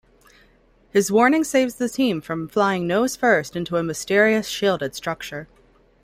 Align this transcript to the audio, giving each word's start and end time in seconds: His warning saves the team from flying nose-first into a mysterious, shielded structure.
His 0.89 1.11
warning 1.11 1.43
saves 1.43 1.75
the 1.75 1.87
team 1.87 2.21
from 2.21 2.47
flying 2.47 2.87
nose-first 2.87 3.55
into 3.55 3.77
a 3.77 3.83
mysterious, 3.83 4.47
shielded 4.47 4.95
structure. 4.95 5.47